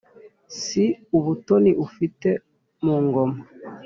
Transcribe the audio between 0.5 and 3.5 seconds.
si ubutoni ufite mu ngoma